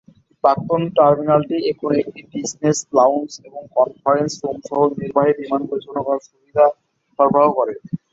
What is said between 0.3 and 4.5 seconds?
প্রাক্তন টার্মিনালটি এখন একটি বিজনেস লাউঞ্জ এবং কনফারেন্স